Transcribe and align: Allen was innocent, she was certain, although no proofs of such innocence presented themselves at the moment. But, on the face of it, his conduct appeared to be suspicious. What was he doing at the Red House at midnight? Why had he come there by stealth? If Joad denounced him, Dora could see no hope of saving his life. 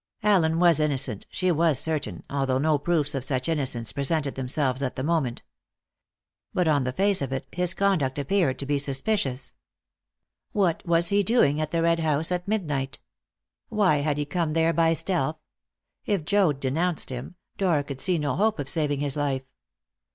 Allen 0.23 0.57
was 0.57 0.79
innocent, 0.79 1.27
she 1.29 1.51
was 1.51 1.77
certain, 1.77 2.23
although 2.27 2.57
no 2.57 2.79
proofs 2.79 3.13
of 3.13 3.23
such 3.23 3.47
innocence 3.47 3.93
presented 3.93 4.33
themselves 4.33 4.81
at 4.81 4.95
the 4.95 5.03
moment. 5.03 5.43
But, 6.55 6.67
on 6.67 6.85
the 6.85 6.91
face 6.91 7.21
of 7.21 7.31
it, 7.31 7.45
his 7.51 7.75
conduct 7.75 8.17
appeared 8.17 8.57
to 8.57 8.65
be 8.65 8.79
suspicious. 8.79 9.53
What 10.53 10.83
was 10.87 11.09
he 11.09 11.21
doing 11.21 11.61
at 11.61 11.69
the 11.69 11.83
Red 11.83 11.99
House 11.99 12.31
at 12.31 12.47
midnight? 12.47 12.97
Why 13.69 13.97
had 13.97 14.17
he 14.17 14.25
come 14.25 14.53
there 14.53 14.73
by 14.73 14.93
stealth? 14.93 15.37
If 16.07 16.25
Joad 16.25 16.59
denounced 16.59 17.11
him, 17.11 17.35
Dora 17.59 17.83
could 17.83 17.99
see 18.01 18.17
no 18.17 18.35
hope 18.35 18.57
of 18.57 18.69
saving 18.69 19.01
his 19.01 19.15
life. 19.15 19.43